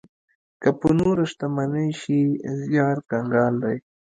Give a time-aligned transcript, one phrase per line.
[0.61, 2.19] که په نوره شتمنۍ شي،
[2.67, 3.77] زيار کنګال دی.